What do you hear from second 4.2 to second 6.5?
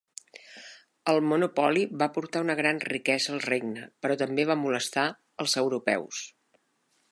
també va molestar als europeus.